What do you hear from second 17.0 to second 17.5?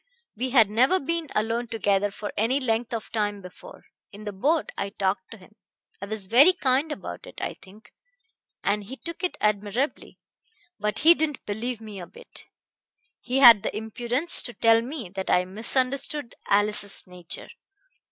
nature.